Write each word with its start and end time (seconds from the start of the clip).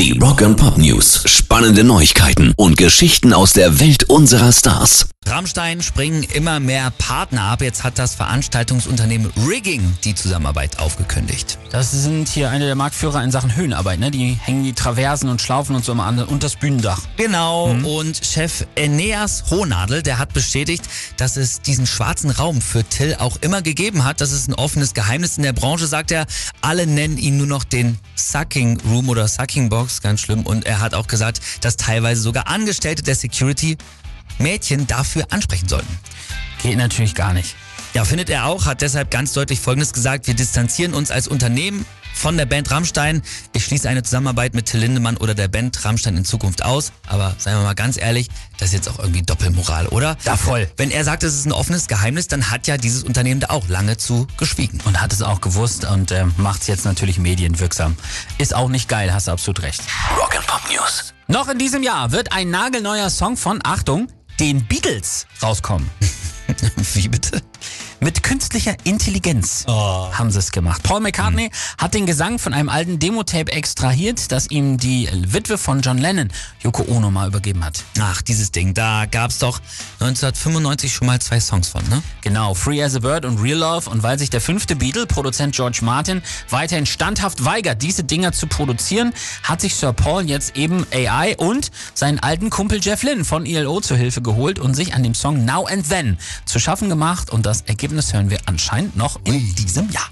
Die 0.00 0.18
Rock 0.18 0.40
and 0.40 0.56
Pop 0.56 0.78
News. 0.78 1.24
Spannende 1.26 1.84
Neuigkeiten 1.84 2.54
und 2.56 2.78
Geschichten 2.78 3.34
aus 3.34 3.52
der 3.52 3.80
Welt 3.80 4.04
unserer 4.04 4.50
Stars. 4.50 5.10
Rammstein 5.26 5.82
springen 5.82 6.24
immer 6.24 6.58
mehr 6.58 6.90
Partner 6.90 7.42
ab. 7.42 7.60
Jetzt 7.60 7.84
hat 7.84 7.98
das 7.98 8.14
Veranstaltungsunternehmen 8.14 9.30
Rigging 9.46 9.96
die 10.02 10.14
Zusammenarbeit 10.14 10.78
aufgekündigt. 10.80 11.58
Das 11.70 11.92
sind 11.92 12.28
hier 12.28 12.50
eine 12.50 12.64
der 12.64 12.74
Marktführer 12.74 13.22
in 13.22 13.30
Sachen 13.30 13.54
Höhenarbeit, 13.54 14.00
ne? 14.00 14.10
Die 14.10 14.32
hängen 14.32 14.64
die 14.64 14.72
Traversen 14.72 15.28
und 15.28 15.40
Schlaufen 15.40 15.76
und 15.76 15.84
so 15.84 15.92
immer 15.92 16.06
an 16.06 16.18
und 16.18 16.42
das 16.42 16.56
Bühnendach. 16.56 17.02
Genau. 17.16 17.66
Und 17.70 18.20
Chef 18.24 18.66
Eneas 18.74 19.44
Hohnadel, 19.50 20.02
der 20.02 20.18
hat 20.18 20.32
bestätigt, 20.32 20.84
dass 21.18 21.36
es 21.36 21.60
diesen 21.60 21.86
schwarzen 21.86 22.30
Raum 22.30 22.60
für 22.60 22.82
Till 22.82 23.16
auch 23.18 23.36
immer 23.42 23.60
gegeben 23.60 24.04
hat. 24.04 24.20
Das 24.20 24.32
ist 24.32 24.48
ein 24.48 24.54
offenes 24.54 24.94
Geheimnis 24.94 25.36
in 25.36 25.42
der 25.44 25.52
Branche, 25.52 25.86
sagt 25.86 26.10
er. 26.10 26.26
Alle 26.62 26.86
nennen 26.86 27.18
ihn 27.18 27.36
nur 27.36 27.46
noch 27.46 27.64
den 27.64 27.98
Sucking 28.16 28.80
Room 28.88 29.08
oder 29.08 29.28
Sucking 29.28 29.68
Box, 29.68 29.89
ganz 30.00 30.20
schlimm. 30.20 30.46
Und 30.46 30.66
er 30.66 30.80
hat 30.80 30.94
auch 30.94 31.06
gesagt, 31.06 31.40
dass 31.60 31.76
teilweise 31.76 32.20
sogar 32.20 32.46
Angestellte 32.46 33.02
der 33.02 33.14
Security 33.14 33.76
Mädchen 34.38 34.86
dafür 34.86 35.26
ansprechen 35.30 35.68
sollten. 35.68 35.98
Geht 36.62 36.76
natürlich 36.76 37.14
gar 37.14 37.32
nicht. 37.32 37.56
Ja, 37.92 38.04
findet 38.04 38.30
er 38.30 38.46
auch, 38.46 38.66
hat 38.66 38.82
deshalb 38.82 39.10
ganz 39.10 39.32
deutlich 39.32 39.58
Folgendes 39.58 39.92
gesagt. 39.92 40.28
Wir 40.28 40.34
distanzieren 40.34 40.94
uns 40.94 41.10
als 41.10 41.26
Unternehmen 41.26 41.84
von 42.14 42.36
der 42.36 42.46
Band 42.46 42.70
Rammstein. 42.70 43.22
Ich 43.52 43.64
schließe 43.64 43.88
eine 43.88 44.04
Zusammenarbeit 44.04 44.54
mit 44.54 44.66
Till 44.66 44.78
Lindemann 44.78 45.16
oder 45.16 45.34
der 45.34 45.48
Band 45.48 45.84
Rammstein 45.84 46.16
in 46.16 46.24
Zukunft 46.24 46.64
aus. 46.64 46.92
Aber 47.08 47.34
seien 47.38 47.56
wir 47.56 47.62
mal 47.64 47.74
ganz 47.74 47.96
ehrlich, 47.96 48.28
das 48.58 48.68
ist 48.68 48.74
jetzt 48.74 48.88
auch 48.88 49.00
irgendwie 49.00 49.22
Doppelmoral, 49.22 49.88
oder? 49.88 50.16
Ja, 50.24 50.36
voll. 50.36 50.70
Wenn 50.76 50.92
er 50.92 51.04
sagt, 51.04 51.24
es 51.24 51.34
ist 51.34 51.46
ein 51.46 51.52
offenes 51.52 51.88
Geheimnis, 51.88 52.28
dann 52.28 52.50
hat 52.50 52.68
ja 52.68 52.76
dieses 52.76 53.02
Unternehmen 53.02 53.40
da 53.40 53.48
auch 53.50 53.68
lange 53.68 53.96
zu 53.96 54.28
geschwiegen. 54.36 54.80
Und 54.84 55.00
hat 55.00 55.12
es 55.12 55.22
auch 55.22 55.40
gewusst 55.40 55.84
und 55.84 56.12
äh, 56.12 56.26
macht 56.36 56.62
es 56.62 56.68
jetzt 56.68 56.84
natürlich 56.84 57.18
medienwirksam. 57.18 57.96
Ist 58.38 58.54
auch 58.54 58.68
nicht 58.68 58.88
geil, 58.88 59.12
hast 59.12 59.26
du 59.26 59.32
absolut 59.32 59.62
recht. 59.62 59.82
Rock 60.16 60.36
and 60.36 60.46
Pop 60.46 60.62
News. 60.70 61.12
Noch 61.26 61.48
in 61.48 61.58
diesem 61.58 61.82
Jahr 61.82 62.12
wird 62.12 62.32
ein 62.32 62.50
nagelneuer 62.50 63.10
Song 63.10 63.36
von, 63.36 63.60
Achtung, 63.64 64.08
den 64.38 64.64
Beatles 64.66 65.26
rauskommen. 65.42 65.90
Wie 66.94 67.08
bitte? 67.08 67.42
Mit 68.02 68.22
künstlicher 68.22 68.74
Intelligenz 68.84 69.66
haben 69.68 70.30
sie 70.30 70.38
es 70.38 70.52
gemacht. 70.52 70.82
Paul 70.82 71.00
McCartney 71.00 71.50
hat 71.76 71.92
den 71.92 72.06
Gesang 72.06 72.38
von 72.38 72.54
einem 72.54 72.70
alten 72.70 72.98
Demo-Tape 72.98 73.52
extrahiert, 73.52 74.32
das 74.32 74.50
ihm 74.50 74.78
die 74.78 75.06
Witwe 75.12 75.58
von 75.58 75.82
John 75.82 75.98
Lennon, 75.98 76.28
Yoko 76.62 76.84
Ono, 76.88 77.10
mal 77.10 77.28
übergeben 77.28 77.62
hat. 77.62 77.84
Ach, 78.00 78.22
dieses 78.22 78.52
Ding, 78.52 78.72
da 78.72 79.04
gab's 79.04 79.38
doch 79.38 79.60
1995 80.00 80.94
schon 80.94 81.08
mal 81.08 81.20
zwei 81.20 81.40
Songs 81.40 81.68
von, 81.68 81.86
ne? 81.90 82.02
Genau, 82.22 82.54
Free 82.54 82.82
as 82.82 82.96
a 82.96 83.00
Bird 83.00 83.26
und 83.26 83.38
Real 83.38 83.58
Love. 83.58 83.90
Und 83.90 84.02
weil 84.02 84.18
sich 84.18 84.30
der 84.30 84.40
fünfte 84.40 84.76
Beatle, 84.76 85.06
Produzent 85.06 85.54
George 85.54 85.80
Martin, 85.82 86.22
weiterhin 86.48 86.86
standhaft 86.86 87.44
weigert, 87.44 87.82
diese 87.82 88.04
Dinger 88.04 88.32
zu 88.32 88.46
produzieren, 88.46 89.12
hat 89.42 89.60
sich 89.60 89.74
Sir 89.74 89.92
Paul 89.92 90.26
jetzt 90.26 90.56
eben 90.56 90.86
AI 90.94 91.36
und 91.36 91.70
seinen 91.92 92.18
alten 92.18 92.48
Kumpel 92.48 92.80
Jeff 92.80 93.02
Lynne 93.02 93.26
von 93.26 93.44
ELO 93.44 93.82
zur 93.82 93.98
Hilfe 93.98 94.22
geholt 94.22 94.58
und 94.58 94.72
sich 94.72 94.94
an 94.94 95.02
dem 95.02 95.14
Song 95.14 95.44
Now 95.44 95.66
and 95.66 95.86
Then 95.86 96.16
zu 96.46 96.58
schaffen 96.58 96.88
gemacht. 96.88 97.28
Und 97.28 97.44
das 97.44 97.64
Ergebnis 97.90 98.14
hören 98.14 98.30
wir 98.30 98.38
anscheinend 98.46 98.96
noch 98.96 99.18
in 99.24 99.52
diesem 99.56 99.90
Jahr. 99.90 100.08